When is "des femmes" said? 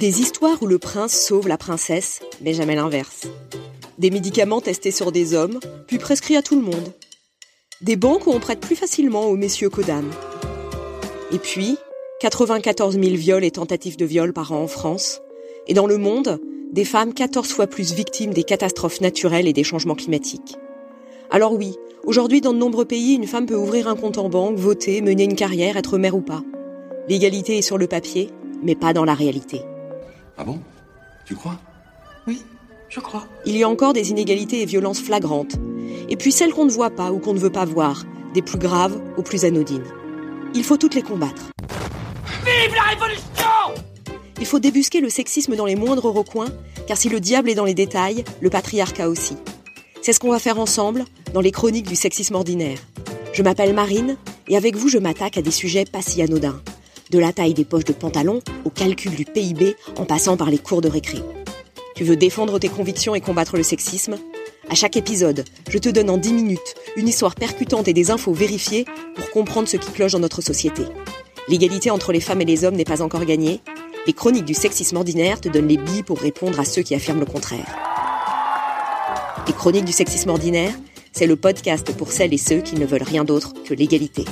16.72-17.12